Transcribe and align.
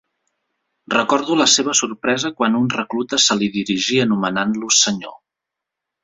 Recordo 0.93 1.35
la 1.41 1.45
seva 1.55 1.75
sorpresa 1.79 2.31
quan 2.39 2.57
un 2.59 2.65
recluta 2.75 3.19
se 3.27 3.37
li 3.41 3.49
dirigí 3.57 3.99
anomenant-lo 4.05 4.71
«senyor». 4.79 5.13